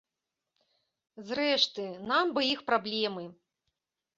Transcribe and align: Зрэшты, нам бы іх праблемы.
Зрэшты, 1.27 1.85
нам 2.13 2.35
бы 2.39 2.45
іх 2.53 2.59
праблемы. 2.71 3.23